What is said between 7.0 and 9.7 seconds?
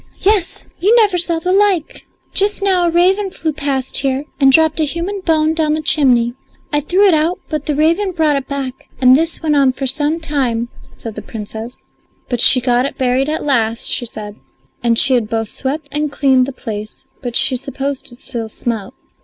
it out, but the raven brought it back, and this went